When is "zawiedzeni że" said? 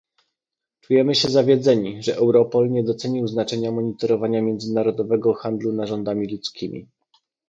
1.29-2.15